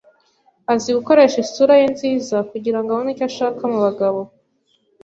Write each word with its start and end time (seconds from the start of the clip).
Azi 0.73 0.89
gukoresha 0.97 1.37
isura 1.45 1.73
ye 1.81 1.85
nziza 1.93 2.37
kugirango 2.49 2.87
abone 2.91 3.09
icyo 3.13 3.25
ashaka 3.29 3.61
mubagabo. 3.71 4.19